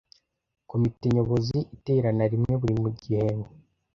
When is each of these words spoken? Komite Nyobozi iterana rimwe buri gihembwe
Komite 0.69 1.05
Nyobozi 1.15 1.57
iterana 1.75 2.23
rimwe 2.31 2.53
buri 2.61 2.73
gihembwe 3.01 3.49